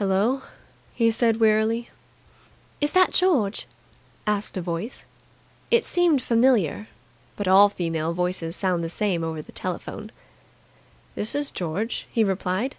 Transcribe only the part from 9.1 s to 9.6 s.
over the